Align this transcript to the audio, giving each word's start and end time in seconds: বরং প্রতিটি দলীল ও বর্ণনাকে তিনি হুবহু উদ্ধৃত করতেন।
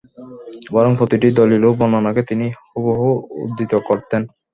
বরং 0.71 0.91
প্রতিটি 0.99 1.27
দলীল 1.37 1.63
ও 1.65 1.71
বর্ণনাকে 1.79 2.21
তিনি 2.29 2.47
হুবহু 2.71 3.09
উদ্ধৃত 3.43 3.73
করতেন। 3.87 4.21